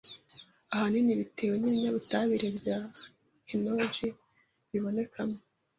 [0.73, 2.77] ahanini bitewe n’ibinyabutabire bya
[3.47, 3.97] phenolic
[4.69, 5.37] bibonekamo